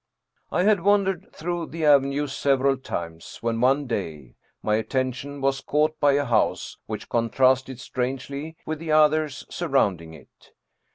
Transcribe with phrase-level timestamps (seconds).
[0.51, 5.99] I had wandered through the avenue several times, when one day my attention was caught
[5.99, 10.53] by a house which con trasted strangely with the others surrounding it.